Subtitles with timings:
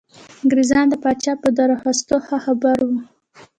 [0.43, 2.97] انګرېزان د پاچا په درخواستونو ښه خبر وو.